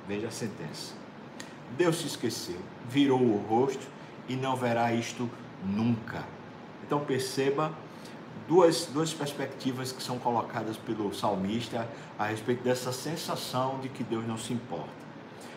veja 0.07 0.29
a 0.29 0.31
sentença: 0.31 0.95
Deus 1.77 1.97
se 1.97 2.07
esqueceu, 2.07 2.59
virou 2.89 3.21
o 3.21 3.39
rosto 3.39 3.87
e 4.29 4.37
não 4.37 4.57
verá 4.57 4.93
isto 4.93 5.29
nunca. 5.65 6.25
Então 6.85 7.01
perceba 7.01 7.73
duas, 8.47 8.87
duas 8.87 9.13
perspectivas 9.13 9.93
que 9.93 10.03
são 10.03 10.19
colocadas 10.19 10.77
pelo 10.77 11.13
salmista 11.15 11.89
a 12.19 12.27
respeito 12.27 12.63
dessa 12.63 12.93
sensação 12.93 13.79
de 13.81 13.89
que 13.89 14.05
Deus 14.05 14.27
não 14.27 14.39
se 14.39 14.53
importa. 14.53 15.07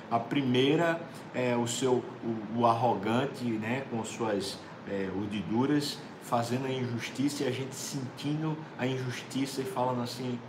A 0.09 0.19
primeira 0.19 0.99
é 1.35 1.55
o 1.55 1.67
seu 1.67 2.03
o, 2.23 2.59
o 2.61 2.65
arrogante, 2.65 3.43
né, 3.43 3.85
com 3.91 4.03
suas 4.03 4.57
é, 4.87 5.09
urdiduras, 5.15 5.97
fazendo 6.21 6.65
a 6.65 6.71
injustiça 6.71 7.43
e 7.43 7.47
a 7.47 7.51
gente 7.51 7.75
sentindo 7.75 8.57
a 8.77 8.85
injustiça 8.85 9.61
e 9.61 9.65
falando 9.65 10.01
assim, 10.01 10.39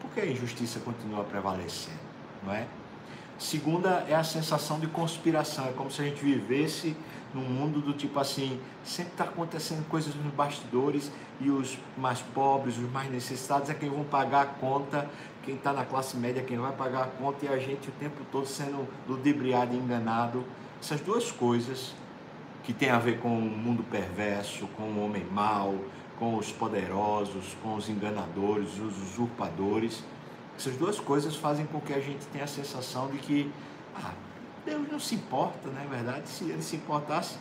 por 0.00 0.10
que 0.10 0.20
a 0.20 0.26
injustiça 0.26 0.80
continua 0.80 1.24
prevalecendo, 1.24 1.98
não 2.44 2.52
é? 2.52 2.66
Segunda 3.38 4.04
é 4.08 4.16
a 4.16 4.24
sensação 4.24 4.80
de 4.80 4.88
conspiração, 4.88 5.66
é 5.68 5.72
como 5.72 5.90
se 5.90 6.02
a 6.02 6.04
gente 6.04 6.20
vivesse 6.20 6.96
num 7.32 7.42
mundo 7.42 7.80
do 7.80 7.92
tipo 7.92 8.18
assim, 8.18 8.58
sempre 8.82 9.12
está 9.12 9.24
acontecendo 9.24 9.86
coisas 9.88 10.14
nos 10.14 10.32
bastidores 10.32 11.12
e 11.40 11.50
os 11.50 11.78
mais 11.96 12.20
pobres, 12.20 12.76
os 12.76 12.90
mais 12.90 13.10
necessitados 13.10 13.70
é 13.70 13.74
quem 13.74 13.90
vão 13.90 14.02
pagar 14.02 14.42
a 14.42 14.46
conta, 14.46 15.08
quem 15.44 15.54
está 15.54 15.72
na 15.72 15.84
classe 15.84 16.16
média, 16.16 16.42
quem 16.42 16.58
vai 16.58 16.72
pagar 16.72 17.04
a 17.04 17.06
conta 17.06 17.46
e 17.46 17.48
a 17.48 17.58
gente 17.58 17.88
o 17.88 17.92
tempo 17.92 18.22
todo 18.32 18.46
sendo 18.46 18.88
ludibriado 19.06 19.74
e 19.74 19.78
enganado. 19.78 20.44
Essas 20.80 21.00
duas 21.00 21.30
coisas 21.30 21.94
que 22.68 22.74
tem 22.74 22.90
a 22.90 22.98
ver 22.98 23.18
com 23.18 23.30
o 23.30 23.40
mundo 23.40 23.82
perverso, 23.82 24.66
com 24.76 24.82
o 24.82 25.02
homem 25.02 25.24
mau, 25.24 25.74
com 26.18 26.36
os 26.36 26.52
poderosos, 26.52 27.56
com 27.62 27.74
os 27.76 27.88
enganadores, 27.88 28.78
os 28.78 28.94
usurpadores. 29.04 30.04
Essas 30.54 30.76
duas 30.76 31.00
coisas 31.00 31.34
fazem 31.34 31.64
com 31.64 31.80
que 31.80 31.94
a 31.94 32.00
gente 32.00 32.26
tenha 32.26 32.44
a 32.44 32.46
sensação 32.46 33.08
de 33.08 33.16
que 33.16 33.50
ah, 33.96 34.12
Deus 34.66 34.86
não 34.92 35.00
se 35.00 35.14
importa, 35.14 35.70
não 35.70 35.80
é 35.80 35.86
verdade? 35.86 36.28
Se 36.28 36.44
ele 36.44 36.60
se 36.60 36.76
importasse, 36.76 37.38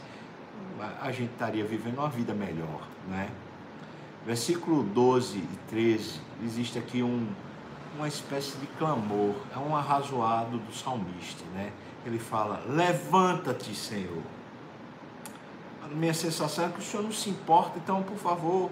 a 1.02 1.12
gente 1.12 1.34
estaria 1.34 1.66
vivendo 1.66 1.98
uma 1.98 2.08
vida 2.08 2.34
melhor, 2.34 2.88
né? 3.10 3.30
Versículo 4.26 4.82
12 4.82 5.40
e 5.40 5.60
13, 5.68 6.22
existe 6.46 6.80
aqui 6.80 7.04
um, 7.04 7.28
uma 7.98 8.08
espécie 8.08 8.58
de 8.60 8.68
clamor, 8.78 9.36
é 9.54 9.60
um 9.60 9.76
arrazoado 9.76 10.58
do 10.58 10.74
salmista, 10.74 11.44
né? 11.54 11.74
Ele 12.06 12.18
fala: 12.18 12.64
Levanta-te, 12.66 13.76
Senhor 13.76 14.37
minha 15.92 16.14
sensação 16.14 16.66
é 16.66 16.70
que 16.70 16.80
o 16.80 16.84
Senhor 16.84 17.04
não 17.04 17.12
se 17.12 17.30
importa, 17.30 17.78
então, 17.78 18.04
por 18.04 18.18
favor, 18.18 18.70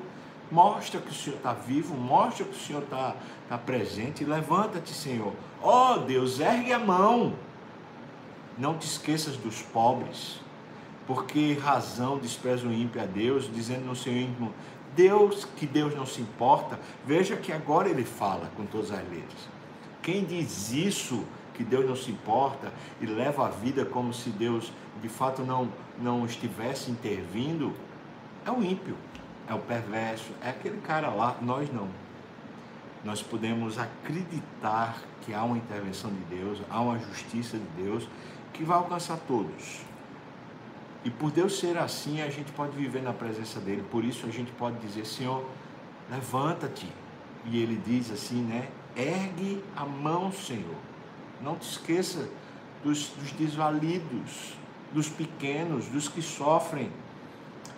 mostra 0.51 1.00
que 1.01 1.10
o 1.10 1.13
Senhor 1.13 1.38
está 1.38 1.53
vivo, 1.53 1.95
mostra 1.95 2.45
que 2.45 2.55
o 2.55 2.60
Senhor 2.60 2.84
está 2.84 3.15
tá 3.50 3.57
presente, 3.57 4.24
levanta-te, 4.24 4.93
Senhor. 4.93 5.34
Ó 5.62 5.95
oh, 5.95 5.98
Deus, 6.00 6.39
ergue 6.39 6.72
a 6.74 6.79
mão. 6.79 7.34
Não 8.57 8.77
te 8.77 8.86
esqueças 8.86 9.36
dos 9.36 9.62
pobres, 9.62 10.39
porque 11.05 11.53
razão 11.53 12.17
despreza 12.17 12.65
o 12.67 12.74
ímpio 12.74 13.01
a 13.01 13.05
Deus, 13.05 13.50
dizendo 13.53 13.86
no 13.86 13.95
seu 13.95 14.15
íntimo, 14.15 14.53
Deus, 14.95 15.43
que 15.43 15.67
Deus 15.67 15.93
não 15.93 16.05
se 16.05 16.22
importa. 16.22 16.79
Veja 17.05 17.36
que 17.36 17.51
agora 17.51 17.89
ele 17.89 18.05
fala 18.05 18.50
com 18.55 18.65
todas 18.65 18.91
as 18.91 19.03
letras. 19.10 19.50
Quem 20.01 20.24
diz 20.24 20.72
isso 20.72 21.25
que 21.55 21.63
Deus 21.63 21.85
não 21.85 21.95
se 21.95 22.12
importa 22.12 22.71
e 23.01 23.05
leva 23.05 23.47
a 23.47 23.50
vida 23.50 23.85
como 23.85 24.13
se 24.13 24.29
Deus 24.29 24.71
de 25.01 25.09
fato 25.09 25.43
não, 25.43 25.69
não 26.00 26.25
estivesse 26.25 26.91
intervindo, 26.91 27.74
é 28.45 28.51
o 28.51 28.63
ímpio, 28.63 28.95
é 29.47 29.53
o 29.53 29.59
perverso, 29.59 30.31
é 30.41 30.50
aquele 30.50 30.79
cara 30.81 31.09
lá, 31.09 31.38
nós 31.41 31.71
não. 31.74 31.88
Nós 33.03 33.21
podemos 33.21 33.77
acreditar 33.77 34.97
que 35.21 35.33
há 35.33 35.43
uma 35.43 35.57
intervenção 35.57 36.12
de 36.12 36.35
Deus, 36.35 36.59
há 36.69 36.81
uma 36.81 36.97
justiça 36.97 37.57
de 37.57 37.83
Deus 37.83 38.07
que 38.51 38.63
vai 38.63 38.77
alcançar 38.77 39.17
todos. 39.27 39.81
E 41.03 41.09
por 41.12 41.29
Deus 41.29 41.59
ser 41.59 41.77
assim, 41.77 42.21
a 42.21 42.29
gente 42.31 42.51
pode 42.51 42.75
viver 42.75 43.03
na 43.03 43.13
presença 43.13 43.59
dele. 43.59 43.83
Por 43.91 44.03
isso 44.03 44.25
a 44.25 44.31
gente 44.31 44.51
pode 44.53 44.77
dizer, 44.79 45.05
Senhor, 45.05 45.47
levanta-te. 46.09 46.88
E 47.45 47.62
ele 47.62 47.79
diz 47.85 48.12
assim, 48.12 48.41
né? 48.41 48.69
Ergue 48.95 49.63
a 49.75 49.85
mão, 49.85 50.31
Senhor. 50.31 50.75
Não 51.42 51.56
te 51.56 51.70
esqueça 51.70 52.27
dos, 52.84 53.08
dos 53.10 53.32
desvalidos, 53.32 54.54
dos 54.94 55.10
pequenos, 55.10 55.88
dos 55.88 56.08
que 56.08 56.22
sofrem. 56.22 56.92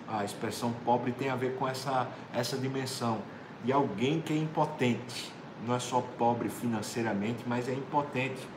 A 0.08 0.24
expressão 0.24 0.74
pobre 0.86 1.12
tem 1.12 1.30
a 1.30 1.36
ver 1.36 1.56
com 1.56 1.68
essa, 1.68 2.08
essa 2.34 2.58
dimensão 2.58 3.20
de 3.64 3.72
alguém 3.72 4.22
que 4.22 4.34
é 4.34 4.38
impotente. 4.38 5.32
Não 5.66 5.76
é 5.76 5.80
só 5.80 6.02
pobre 6.18 6.50
financeiramente, 6.50 7.44
mas 7.48 7.68
é 7.68 7.74
impotente. 7.74 8.48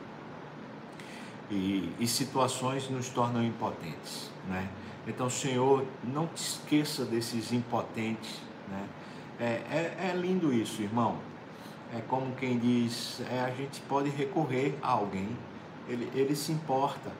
E, 1.49 1.91
e 1.99 2.07
situações 2.07 2.89
nos 2.89 3.09
tornam 3.09 3.43
impotentes. 3.43 4.29
Né? 4.47 4.69
Então, 5.07 5.29
Senhor, 5.29 5.85
não 6.03 6.27
te 6.27 6.37
esqueça 6.37 7.03
desses 7.03 7.51
impotentes. 7.51 8.39
Né? 8.69 8.87
É, 9.39 9.45
é, 9.45 10.11
é 10.11 10.15
lindo 10.15 10.53
isso, 10.53 10.81
irmão 10.81 11.30
é 11.93 12.01
como 12.07 12.33
quem 12.35 12.57
diz, 12.57 13.21
é, 13.29 13.41
a 13.41 13.49
gente 13.49 13.81
pode 13.81 14.09
recorrer 14.09 14.77
a 14.81 14.91
alguém, 14.91 15.29
ele, 15.87 16.09
ele 16.15 16.35
se 16.35 16.51
importa. 16.51 17.11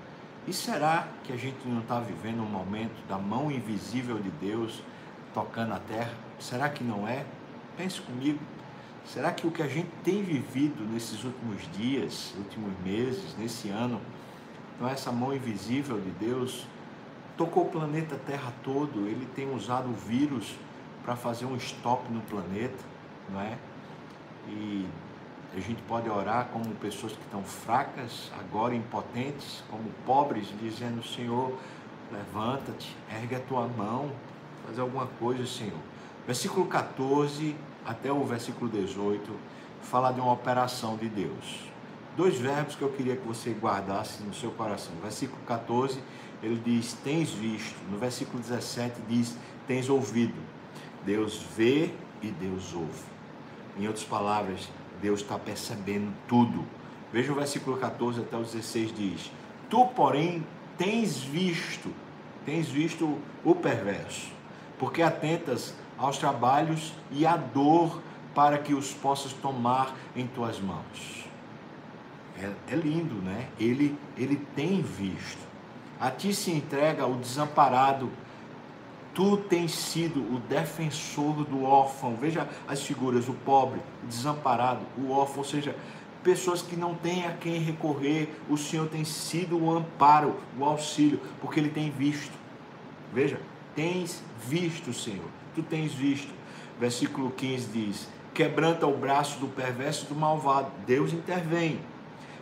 E 0.48 0.54
será 0.54 1.08
que 1.24 1.34
a 1.34 1.38
gente 1.38 1.68
não 1.68 1.82
está 1.82 2.00
vivendo 2.00 2.42
um 2.42 2.50
momento 2.50 3.06
da 3.08 3.18
mão 3.18 3.52
invisível 3.52 4.18
de 4.18 4.30
Deus 4.32 4.82
tocando 5.34 5.74
a 5.74 5.80
terra? 5.80 6.14
Será 6.40 6.70
que 6.70 6.84
não 6.84 7.08
é? 7.08 7.26
Pense 7.78 8.02
comigo. 8.02 8.40
Será 9.06 9.32
que 9.32 9.46
o 9.46 9.52
que 9.52 9.62
a 9.62 9.68
gente 9.68 9.90
tem 10.04 10.24
vivido 10.24 10.84
nesses 10.92 11.24
últimos 11.24 11.70
dias, 11.74 12.34
últimos 12.38 12.72
meses, 12.84 13.36
nesse 13.38 13.70
ano, 13.70 14.00
não 14.80 14.88
é 14.88 14.94
essa 14.94 15.12
mão 15.12 15.34
invisível 15.36 16.00
de 16.00 16.12
Deus? 16.12 16.66
Tocou 17.36 17.66
o 17.66 17.70
planeta 17.70 18.16
Terra 18.26 18.54
todo, 18.64 19.08
ele 19.08 19.28
tem 19.36 19.54
usado 19.54 19.90
o 19.90 19.94
vírus 19.94 20.56
para 21.04 21.16
fazer 21.16 21.46
um 21.46 21.56
stop 21.58 22.12
no 22.12 22.22
planeta, 22.22 22.78
não 23.30 23.42
é? 23.42 23.58
E 24.52 24.86
a 25.56 25.60
gente 25.60 25.82
pode 25.84 26.10
orar 26.10 26.50
como 26.52 26.66
pessoas 26.76 27.14
que 27.14 27.22
estão 27.22 27.42
fracas, 27.44 28.32
agora 28.40 28.76
impotentes, 28.76 29.64
como 29.70 29.84
pobres, 30.06 30.48
dizendo: 30.62 31.02
Senhor, 31.04 31.58
levanta-te, 32.12 32.96
ergue 33.10 33.36
a 33.36 33.40
tua 33.40 33.68
mão, 33.68 34.12
faz 34.66 34.78
alguma 34.78 35.08
coisa, 35.08 35.46
Senhor. 35.48 35.80
Versículo 36.26 36.68
14 36.68 37.56
até 37.86 38.12
o 38.12 38.24
versículo 38.24 38.70
18 38.70 39.32
fala 39.82 40.12
de 40.12 40.20
uma 40.20 40.34
operação 40.34 40.96
de 40.96 41.10
Deus. 41.10 41.72
Dois 42.16 42.38
verbos 42.38 42.76
que 42.76 42.82
eu 42.82 42.90
queria 42.90 43.16
que 43.16 43.28
você 43.28 43.52
guardasse 43.52 44.22
no 44.24 44.34
seu 44.34 44.52
coração. 44.52 44.94
Versículo 45.02 45.42
14, 45.48 46.00
ele 46.44 46.62
diz: 46.64 46.94
Tens 47.04 47.32
visto. 47.32 47.76
No 47.90 47.98
versículo 47.98 48.40
17, 48.40 49.02
diz: 49.08 49.36
Tens 49.68 49.90
ouvido. 49.90 50.36
Deus 51.06 51.42
vê 51.56 51.92
e 52.22 52.28
Deus 52.28 52.74
ouve. 52.74 53.11
Em 53.78 53.88
outras 53.88 54.06
palavras, 54.06 54.70
Deus 55.02 55.22
está 55.22 55.38
percebendo 55.38 56.14
tudo. 56.28 56.66
Veja 57.12 57.32
o 57.32 57.36
versículo 57.36 57.78
14 57.78 58.22
até 58.22 58.38
o 58.38 58.44
16 58.44 58.94
diz: 58.96 59.32
Tu, 59.70 59.86
porém, 59.88 60.46
tens 60.78 61.22
visto, 61.24 61.94
tens 62.46 62.70
visto 62.70 63.18
o 63.44 63.56
perverso, 63.56 64.32
porque 64.78 65.02
atentas 65.02 65.74
aos 65.98 66.18
trabalhos 66.18 66.94
e 67.12 67.26
à 67.26 67.36
dor 67.36 68.02
para 68.34 68.58
que 68.58 68.74
os 68.74 68.94
possas 68.94 69.34
tomar 69.34 69.96
em 70.16 70.26
tuas 70.26 70.60
mãos. 70.60 71.26
É, 72.40 72.74
é 72.74 72.76
lindo, 72.76 73.16
né? 73.16 73.48
Ele, 73.60 73.98
ele 74.18 74.38
tem 74.56 74.82
visto. 74.82 75.40
A 76.00 76.10
ti 76.10 76.34
se 76.34 76.50
entrega 76.50 77.06
o 77.06 77.18
desamparado 77.18 78.10
Tu 79.14 79.38
tens 79.38 79.74
sido 79.74 80.20
o 80.20 80.40
defensor 80.48 81.44
do 81.46 81.64
órfão. 81.64 82.16
Veja 82.16 82.48
as 82.68 82.82
figuras: 82.82 83.28
o 83.28 83.34
pobre, 83.34 83.82
o 84.04 84.08
desamparado, 84.08 84.82
o 84.98 85.12
órfão, 85.12 85.40
ou 85.40 85.44
seja, 85.44 85.76
pessoas 86.24 86.62
que 86.62 86.76
não 86.76 86.96
têm 86.96 87.26
a 87.26 87.34
quem 87.34 87.60
recorrer. 87.60 88.30
O 88.50 88.58
Senhor 88.58 88.88
tem 88.88 89.04
sido 89.04 89.58
o 89.58 89.76
amparo, 89.76 90.38
o 90.58 90.64
auxílio, 90.64 91.20
porque 91.42 91.60
Ele 91.60 91.70
tem 91.70 91.92
visto. 91.92 92.34
Veja, 93.14 93.42
tens 93.76 94.24
visto, 94.48 94.94
Senhor. 94.94 95.28
Tu 95.54 95.62
tens 95.62 95.94
visto. 95.94 96.34
Versículo 96.80 97.32
15 97.32 97.68
diz: 97.68 98.08
Quebranta 98.34 98.88
o 98.88 98.98
braço 98.98 99.40
do 99.40 99.48
perverso 99.48 100.06
e 100.06 100.08
do 100.08 100.16
malvado. 100.16 100.72
Deus 100.88 101.12
intervém. 101.12 101.80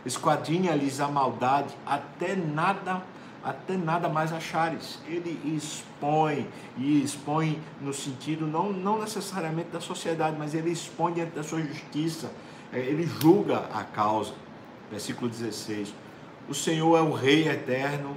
Esquadrinha-lhes 0.06 1.00
a 1.00 1.08
maldade, 1.08 1.74
até 1.84 2.34
nada 2.34 3.02
até 3.42 3.76
nada 3.76 4.08
mais 4.08 4.32
achares. 4.32 4.98
Ele 5.06 5.38
expõe, 5.56 6.46
e 6.76 7.02
expõe 7.02 7.60
no 7.80 7.92
sentido 7.92 8.46
não, 8.46 8.72
não 8.72 9.00
necessariamente 9.00 9.70
da 9.70 9.80
sociedade, 9.80 10.36
mas 10.38 10.54
ele 10.54 10.70
expõe 10.70 11.12
diante 11.12 11.32
da 11.32 11.42
sua 11.42 11.60
justiça, 11.62 12.30
é, 12.72 12.78
ele 12.78 13.06
julga 13.06 13.64
a 13.72 13.84
causa. 13.84 14.34
Versículo 14.90 15.28
16: 15.28 15.94
O 16.48 16.54
Senhor 16.54 16.96
é 16.96 17.02
o 17.02 17.12
Rei 17.12 17.48
eterno, 17.48 18.16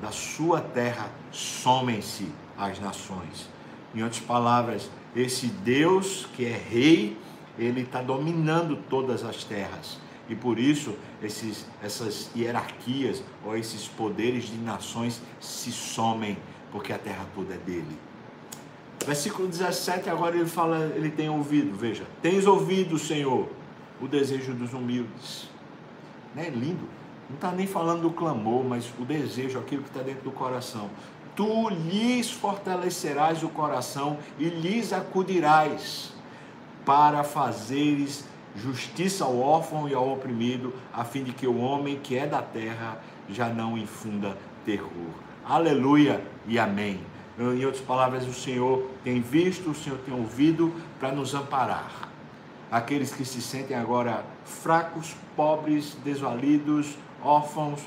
da 0.00 0.10
sua 0.10 0.60
terra 0.60 1.08
somem-se 1.30 2.28
as 2.58 2.80
nações. 2.80 3.48
Em 3.94 4.02
outras 4.02 4.20
palavras, 4.20 4.90
esse 5.14 5.46
Deus 5.46 6.26
que 6.34 6.44
é 6.44 6.56
Rei, 6.56 7.16
ele 7.58 7.82
está 7.82 8.02
dominando 8.02 8.76
todas 8.88 9.24
as 9.24 9.44
terras. 9.44 9.98
E 10.28 10.34
por 10.34 10.58
isso 10.58 10.94
esses, 11.22 11.66
essas 11.82 12.30
hierarquias 12.34 13.22
ou 13.44 13.56
esses 13.56 13.88
poderes 13.88 14.44
de 14.44 14.56
nações 14.56 15.20
se 15.40 15.72
somem, 15.72 16.38
porque 16.70 16.92
a 16.92 16.98
terra 16.98 17.26
toda 17.34 17.54
é 17.54 17.58
dele. 17.58 17.98
Versículo 19.04 19.48
17, 19.48 20.08
agora 20.08 20.36
ele 20.36 20.46
fala, 20.46 20.92
ele 20.94 21.10
tem 21.10 21.28
ouvido, 21.28 21.76
veja, 21.76 22.04
tens 22.22 22.46
ouvido, 22.46 22.98
Senhor, 22.98 23.48
o 24.00 24.06
desejo 24.06 24.54
dos 24.54 24.72
humildes. 24.72 25.48
Não 26.34 26.42
é 26.42 26.48
lindo? 26.48 26.88
Não 27.28 27.36
está 27.36 27.50
nem 27.50 27.66
falando 27.66 28.02
do 28.02 28.10
clamor, 28.10 28.64
mas 28.64 28.92
o 28.98 29.04
desejo, 29.04 29.58
aquilo 29.58 29.82
que 29.82 29.88
está 29.88 30.02
dentro 30.02 30.22
do 30.22 30.30
coração. 30.30 30.88
Tu 31.34 31.68
lhes 31.70 32.30
fortalecerás 32.30 33.42
o 33.42 33.48
coração 33.48 34.18
e 34.38 34.44
lhes 34.44 34.92
acudirás 34.92 36.12
para 36.84 37.24
fazeres 37.24 38.24
justiça 38.56 39.24
ao 39.24 39.38
órfão 39.38 39.88
e 39.88 39.94
ao 39.94 40.12
oprimido, 40.12 40.72
a 40.92 41.04
fim 41.04 41.22
de 41.22 41.32
que 41.32 41.46
o 41.46 41.58
homem 41.58 41.98
que 42.02 42.16
é 42.16 42.26
da 42.26 42.42
terra 42.42 42.98
já 43.28 43.48
não 43.48 43.78
infunda 43.78 44.36
terror. 44.64 44.90
Aleluia 45.44 46.22
e 46.46 46.58
amém. 46.58 47.00
Em 47.38 47.64
outras 47.64 47.82
palavras, 47.82 48.26
o 48.26 48.32
Senhor 48.32 48.90
tem 49.02 49.20
visto, 49.20 49.70
o 49.70 49.74
Senhor 49.74 49.98
tem 50.00 50.14
ouvido 50.14 50.72
para 51.00 51.10
nos 51.10 51.34
amparar. 51.34 52.10
Aqueles 52.70 53.12
que 53.12 53.24
se 53.24 53.40
sentem 53.40 53.76
agora 53.76 54.24
fracos, 54.44 55.14
pobres, 55.34 55.96
desvalidos, 56.04 56.96
órfãos, 57.22 57.80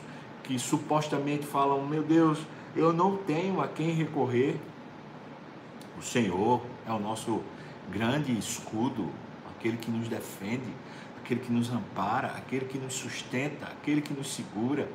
que 0.43 0.57
supostamente 0.59 1.45
falam: 1.45 1.85
Meu 1.85 2.03
Deus, 2.03 2.39
eu 2.75 2.91
não 2.91 3.17
tenho 3.17 3.61
a 3.61 3.67
quem 3.67 3.91
recorrer. 3.91 4.59
O 5.97 6.01
Senhor 6.01 6.61
é 6.87 6.91
o 6.91 6.99
nosso 6.99 7.41
grande 7.89 8.37
escudo, 8.37 9.09
aquele 9.65 9.77
que 9.77 9.89
nos 9.89 10.07
defende, 10.07 10.71
aquele 11.17 11.39
que 11.39 11.51
nos 11.51 11.71
ampara, 11.71 12.27
aquele 12.27 12.65
que 12.65 12.77
nos 12.77 12.93
sustenta, 12.93 13.65
aquele 13.65 13.99
que 13.99 14.13
nos 14.13 14.33
segura. 14.33 14.87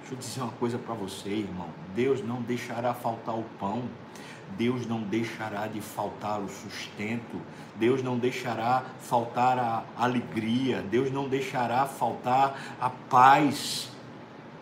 Deixa 0.00 0.14
eu 0.14 0.18
dizer 0.18 0.40
uma 0.40 0.52
coisa 0.52 0.78
para 0.78 0.94
você, 0.94 1.28
irmão. 1.28 1.68
Deus 1.94 2.22
não 2.22 2.40
deixará 2.40 2.94
faltar 2.94 3.36
o 3.36 3.44
pão. 3.58 3.84
Deus 4.56 4.86
não 4.86 5.00
deixará 5.00 5.66
de 5.66 5.80
faltar 5.80 6.40
o 6.40 6.48
sustento, 6.48 7.42
Deus 7.74 8.00
não 8.00 8.16
deixará 8.16 8.84
faltar 9.00 9.58
a 9.58 9.82
alegria, 9.98 10.82
Deus 10.82 11.10
não 11.10 11.28
deixará 11.28 11.84
faltar 11.84 12.76
a 12.80 12.88
paz, 12.88 13.90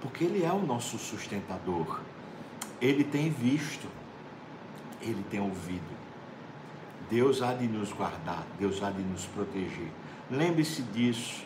porque 0.01 0.25
Ele 0.25 0.43
é 0.43 0.51
o 0.51 0.65
nosso 0.65 0.97
sustentador. 0.97 2.01
Ele 2.81 3.05
tem 3.05 3.29
visto, 3.29 3.87
Ele 5.03 5.23
tem 5.31 5.39
ouvido. 5.39 6.04
Deus 7.15 7.43
há 7.43 7.55
de 7.55 7.69
nos 7.69 7.93
guardar, 7.93 8.45
Deus 8.59 8.83
há 8.83 8.91
de 8.91 9.01
nos 9.01 9.25
proteger. 9.25 9.87
Lembre-se 10.29 10.83
disso, 10.83 11.45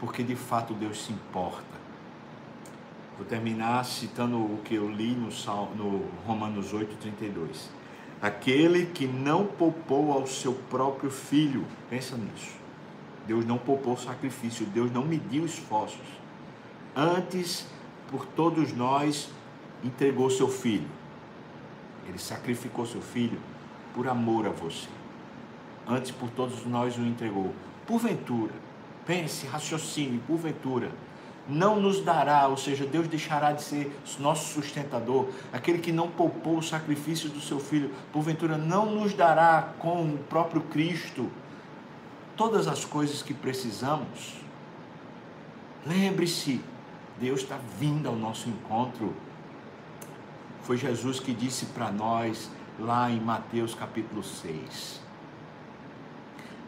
porque 0.00 0.24
de 0.24 0.34
fato 0.34 0.74
Deus 0.74 1.04
se 1.04 1.12
importa. 1.12 1.62
Vou 3.16 3.24
terminar 3.24 3.84
citando 3.84 4.36
o 4.36 4.60
que 4.64 4.74
eu 4.74 4.90
li 4.90 5.12
no, 5.12 5.28
no 5.76 6.04
Romanos 6.26 6.72
8, 6.72 6.96
32. 6.96 7.70
Aquele 8.20 8.86
que 8.86 9.06
não 9.06 9.46
poupou 9.46 10.10
ao 10.10 10.26
seu 10.26 10.54
próprio 10.68 11.08
filho, 11.08 11.64
pensa 11.88 12.16
nisso. 12.16 12.56
Deus 13.28 13.46
não 13.46 13.58
poupou 13.58 13.96
sacrifício, 13.96 14.66
Deus 14.66 14.90
não 14.90 15.04
mediu 15.04 15.46
esforços. 15.46 16.00
Antes, 16.96 17.68
por 18.10 18.26
todos 18.26 18.72
nós, 18.72 19.30
entregou 19.84 20.28
seu 20.30 20.48
filho. 20.48 20.88
Ele 22.08 22.18
sacrificou 22.18 22.84
seu 22.84 23.00
filho 23.00 23.38
por 23.96 24.06
amor 24.06 24.46
a 24.46 24.50
você. 24.50 24.86
Antes, 25.88 26.10
por 26.10 26.28
todos 26.30 26.66
nós, 26.66 26.98
o 26.98 27.00
entregou. 27.00 27.52
Porventura, 27.86 28.52
pense, 29.06 29.46
raciocine, 29.46 30.20
porventura 30.26 30.92
não 31.48 31.80
nos 31.80 32.00
dará, 32.00 32.48
ou 32.48 32.56
seja, 32.56 32.84
Deus 32.84 33.06
deixará 33.06 33.52
de 33.52 33.62
ser 33.62 33.96
nosso 34.18 34.52
sustentador, 34.52 35.28
aquele 35.52 35.78
que 35.78 35.92
não 35.92 36.08
poupou 36.08 36.58
o 36.58 36.62
sacrifício 36.62 37.28
do 37.30 37.40
seu 37.40 37.60
filho, 37.60 37.90
porventura 38.12 38.58
não 38.58 38.86
nos 38.86 39.14
dará 39.14 39.72
com 39.78 40.02
o 40.04 40.18
próprio 40.28 40.60
Cristo 40.62 41.30
todas 42.36 42.66
as 42.66 42.84
coisas 42.84 43.22
que 43.22 43.32
precisamos. 43.32 44.34
Lembre-se, 45.86 46.60
Deus 47.18 47.40
está 47.42 47.58
vindo 47.78 48.08
ao 48.08 48.16
nosso 48.16 48.48
encontro. 48.48 49.14
Foi 50.64 50.76
Jesus 50.76 51.20
que 51.20 51.32
disse 51.32 51.66
para 51.66 51.92
nós 51.92 52.50
lá 52.78 53.10
em 53.10 53.20
Mateus 53.20 53.74
capítulo 53.74 54.22
6. 54.22 55.00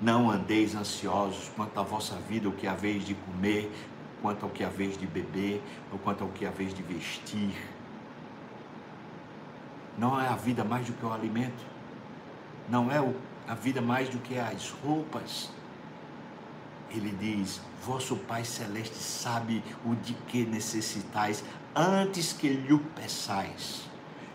Não 0.01 0.31
andeis 0.31 0.75
ansiosos 0.75 1.51
quanto 1.55 1.79
à 1.79 1.83
vossa 1.83 2.17
vida, 2.17 2.49
o 2.49 2.53
que 2.53 2.67
haveis 2.67 3.05
de 3.05 3.15
comer, 3.15 3.71
quanto 4.23 4.45
ao 4.45 4.51
que 4.51 4.65
a 4.65 4.69
vez 4.69 4.97
de 4.97 5.07
beber, 5.07 5.63
ou 5.93 5.99
quanto 5.99 6.25
ao 6.25 6.31
que 6.31 6.47
a 6.47 6.51
vez 6.51 6.73
de 6.73 6.83
vestir. 6.83 7.55
Não 9.97 10.21
é 10.21 10.29
a 10.29 10.37
vida 10.37 10.65
mais 10.65 10.87
do 10.87 10.93
que 10.93 11.05
o 11.05 11.13
alimento, 11.13 11.67
não 12.69 12.91
é 12.91 12.99
a 13.47 13.55
vida 13.55 13.81
mais 13.81 14.09
do 14.09 14.19
que 14.19 14.39
as 14.39 14.71
roupas. 14.71 15.51
Ele 16.91 17.11
diz: 17.11 17.61
Vosso 17.85 18.17
Pai 18.17 18.45
Celeste 18.45 18.95
sabe 18.95 19.63
o 19.85 19.95
de 19.97 20.15
que 20.15 20.45
necessitais 20.45 21.45
antes 21.75 22.33
que 22.33 22.49
lhe 22.49 22.73
o 22.73 22.79
peçais. 22.79 23.83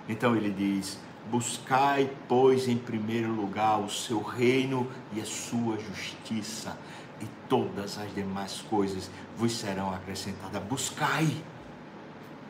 Então 0.08 0.36
ele 0.36 0.52
diz: 0.52 1.00
Buscai, 1.30 2.10
pois, 2.28 2.68
em 2.68 2.78
primeiro 2.78 3.32
lugar 3.32 3.80
o 3.80 3.90
seu 3.90 4.22
reino 4.22 4.88
e 5.14 5.22
a 5.22 5.26
sua 5.26 5.80
justiça, 5.80 6.78
e 7.22 7.26
todas 7.48 7.98
as 7.98 8.14
demais 8.14 8.62
coisas 8.70 9.10
vos 9.38 9.54
serão 9.54 9.94
acrescentadas. 9.94 10.62
Buscai, 10.64 11.28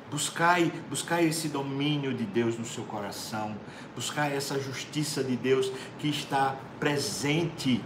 buscai, 0.09 0.71
buscai 0.89 1.25
esse 1.25 1.47
domínio 1.47 2.13
de 2.13 2.25
Deus 2.25 2.57
no 2.57 2.65
seu 2.65 2.83
coração, 2.83 3.55
buscai 3.95 4.35
essa 4.35 4.59
justiça 4.59 5.23
de 5.23 5.35
Deus 5.35 5.71
que 5.99 6.09
está 6.09 6.55
presente. 6.79 7.81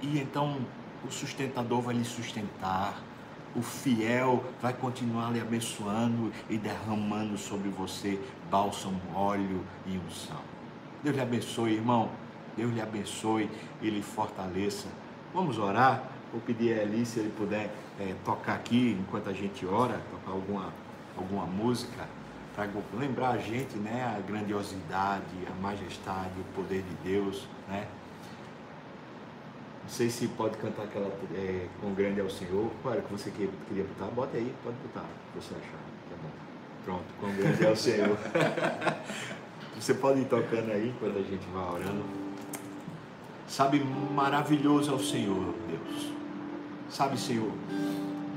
E 0.00 0.18
então 0.18 0.60
o 1.06 1.10
sustentador 1.10 1.80
vai 1.80 1.94
lhe 1.94 2.04
sustentar, 2.04 3.02
o 3.56 3.62
fiel 3.62 4.44
vai 4.60 4.74
continuar 4.74 5.32
lhe 5.32 5.40
abençoando 5.40 6.30
e 6.48 6.58
derramando 6.58 7.38
sobre 7.38 7.70
você 7.70 8.20
bálsamo, 8.50 9.00
óleo 9.14 9.64
e 9.86 9.96
unção. 9.96 10.40
Deus 11.02 11.16
lhe 11.16 11.22
abençoe, 11.22 11.72
irmão. 11.72 12.10
Deus 12.56 12.72
lhe 12.72 12.80
abençoe 12.80 13.50
e 13.80 13.88
lhe 13.88 14.02
fortaleça. 14.02 14.88
Vamos 15.32 15.58
orar. 15.58 16.02
Vou 16.32 16.40
pedir 16.40 16.78
a 16.78 16.82
Eli 16.82 17.06
se 17.06 17.20
ele 17.20 17.32
puder 17.36 17.70
é, 17.98 18.14
tocar 18.24 18.56
aqui 18.56 18.96
enquanto 19.00 19.30
a 19.30 19.32
gente 19.32 19.64
ora, 19.64 20.00
tocar 20.10 20.32
alguma, 20.32 20.72
alguma 21.16 21.46
música, 21.46 22.06
para 22.54 22.68
lembrar 22.98 23.30
a 23.30 23.38
gente 23.38 23.76
né, 23.76 24.14
a 24.16 24.20
grandiosidade, 24.20 25.24
a 25.48 25.62
majestade, 25.62 26.32
o 26.40 26.54
poder 26.54 26.82
de 26.82 27.10
Deus. 27.10 27.46
Né? 27.68 27.86
Não 29.86 29.92
sei 29.92 30.10
se 30.10 30.26
pode 30.26 30.56
cantar 30.56 30.82
aquela 30.82 31.06
é, 31.32 31.68
com 31.80 31.94
grande 31.94 32.20
ao 32.20 32.28
Senhor. 32.28 32.72
Qual 32.82 32.92
era 32.92 33.02
que 33.04 33.12
você 33.12 33.30
queria 33.30 33.84
botar? 33.84 34.10
Bota 34.12 34.36
aí, 34.36 34.52
pode 34.64 34.76
botar, 34.78 35.06
você 35.32 35.54
achar. 35.54 35.78
Tá 36.10 36.16
bom. 36.20 36.30
Pronto, 36.84 37.04
com 37.20 37.32
grande 37.36 37.64
ao 37.64 37.76
Senhor. 37.76 38.18
você 39.78 39.94
pode 39.94 40.22
ir 40.22 40.24
tocando 40.24 40.72
aí 40.72 40.92
quando 40.98 41.18
a 41.18 41.22
gente 41.22 41.46
vai 41.54 41.64
orando. 41.64 42.04
Sabe, 43.46 43.78
maravilhoso 44.12 44.90
é 44.90 44.94
o 44.94 44.98
Senhor, 44.98 45.54
Deus. 45.68 46.10
Sabe, 46.90 47.16
Senhor, 47.16 47.52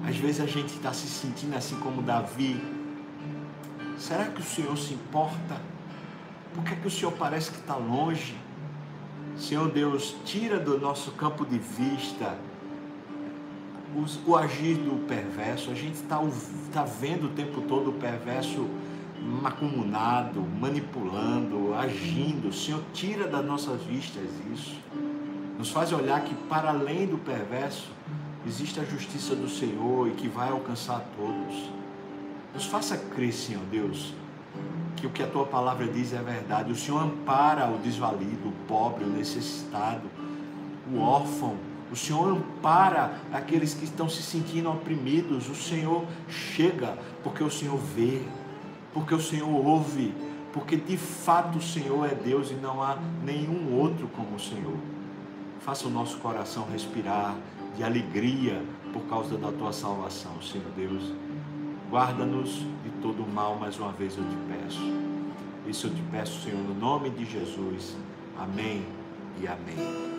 às 0.08 0.18
vezes 0.18 0.42
a 0.42 0.46
gente 0.46 0.76
está 0.76 0.94
se 0.94 1.08
sentindo 1.08 1.56
assim 1.58 1.80
como 1.80 2.04
Davi. 2.04 2.62
Será 3.98 4.26
que 4.26 4.40
o 4.40 4.46
Senhor 4.46 4.78
se 4.78 4.94
importa? 4.94 5.60
Por 6.54 6.64
que, 6.64 6.74
é 6.74 6.76
que 6.76 6.88
o 6.88 6.92
Senhor 6.92 7.12
parece 7.14 7.50
que 7.50 7.58
está 7.58 7.76
longe? 7.76 8.38
Senhor 9.40 9.72
Deus, 9.72 10.16
tira 10.26 10.60
do 10.60 10.78
nosso 10.78 11.12
campo 11.12 11.46
de 11.46 11.58
vista 11.58 12.38
o, 14.28 14.36
agir 14.36 14.76
do 14.76 15.08
perverso. 15.08 15.72
A 15.72 15.74
gente 15.74 15.96
está 15.96 16.20
tá 16.74 16.84
vendo 16.84 17.28
o 17.28 17.30
tempo 17.30 17.62
todo 17.62 17.90
o 17.90 17.94
perverso 17.94 18.68
macumunado, 19.42 20.42
manipulando, 20.42 21.74
agindo. 21.74 22.54
Senhor, 22.54 22.82
tira 22.94 23.28
das 23.28 23.46
nossas 23.46 23.82
vistas 23.84 24.30
isso. 24.54 24.78
Nos 25.58 25.72
faz 25.72 25.92
olhar 25.94 26.22
que 26.22 26.36
para 26.36 26.70
além 26.70 27.08
do 27.08 27.18
perverso 27.18 27.90
existe 28.46 28.80
a 28.80 28.84
justiça 28.84 29.36
do 29.36 29.50
Senhor 29.50 30.10
e 30.10 30.12
que 30.12 30.28
vai 30.28 30.50
alcançar 30.50 31.04
todos. 31.16 31.70
Nos 32.54 32.66
faça 32.66 32.98
crer, 32.98 33.34
Senhor 33.34 33.64
Deus, 33.72 34.14
que 35.00 35.08
o 35.08 35.10
que 35.10 35.24
a 35.24 35.28
tua 35.28 35.46
palavra 35.46 35.88
diz 35.88 36.14
é 36.14 36.22
verdade. 36.22 36.72
O 36.72 36.76
Senhor 36.76 37.02
ampara 37.02 37.70
o 37.70 37.78
desvalido, 37.78 38.50
o 38.50 38.54
pobre, 38.68 39.04
o 39.04 39.10
necessitado, 39.10 40.04
o 40.92 41.00
órfão. 41.00 41.56
O 41.92 41.96
Senhor 41.96 42.30
ampara 42.32 43.14
aqueles 43.34 43.74
que 43.74 43.86
estão 43.86 44.08
se 44.08 44.22
sentindo 44.22 44.70
oprimidos. 44.70 45.50
O 45.50 45.56
Senhor 45.56 46.06
chega 46.28 46.98
porque 47.24 47.44
o 47.44 47.50
Senhor 47.50 47.78
vê 47.78 48.22
porque 48.94 49.14
o 49.14 49.20
Senhor 49.20 49.50
ouve, 49.50 50.14
porque 50.52 50.76
de 50.76 50.98
fato 50.98 51.58
o 51.58 51.62
Senhor 51.62 52.06
é 52.06 52.16
Deus 52.16 52.52
e 52.52 52.56
não 52.56 52.82
há 52.82 52.98
nenhum 53.24 53.74
outro 53.74 54.08
como 54.10 54.36
o 54.36 54.40
Senhor. 54.40 54.78
Faça 55.62 55.88
o 55.88 55.92
nosso 55.92 56.18
coração 56.18 56.68
respirar 56.72 57.36
de 57.76 57.84
alegria 57.84 58.64
por 58.92 59.04
causa 59.04 59.38
da 59.38 59.52
tua 59.52 59.72
salvação, 59.72 60.42
Senhor 60.42 60.70
Deus. 60.76 61.14
Guarda-nos 61.90 62.66
todo 63.02 63.26
mal, 63.28 63.56
mais 63.56 63.78
uma 63.78 63.92
vez 63.92 64.18
eu 64.18 64.24
te 64.24 64.36
peço. 64.48 64.82
Isso 65.68 65.88
eu 65.88 65.94
te 65.94 66.02
peço, 66.12 66.42
Senhor, 66.42 66.60
no 66.60 66.74
nome 66.74 67.10
de 67.10 67.26
Jesus. 67.26 67.96
Amém 68.38 68.86
e 69.42 69.48
amém. 69.48 70.00